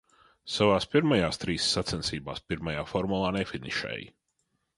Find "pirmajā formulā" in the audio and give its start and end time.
2.53-3.29